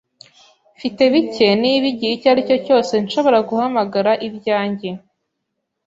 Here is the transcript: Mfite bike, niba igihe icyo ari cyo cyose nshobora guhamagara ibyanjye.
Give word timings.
Mfite 0.77 1.01
bike, 1.13 1.47
niba 1.61 1.85
igihe 1.93 2.11
icyo 2.13 2.27
ari 2.33 2.41
cyo 2.49 2.57
cyose 2.65 2.93
nshobora 3.03 3.37
guhamagara 3.49 4.11
ibyanjye. 4.27 4.89